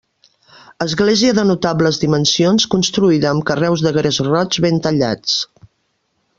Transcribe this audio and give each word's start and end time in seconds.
Església 0.85 1.35
de 1.39 1.43
notables 1.49 1.99
dimensions, 2.05 2.67
construïda 2.75 3.29
amb 3.35 3.47
carreus 3.53 3.87
de 3.89 3.95
gres 4.01 4.21
roig 4.31 4.61
ben 4.67 4.85
tallats. 4.89 5.41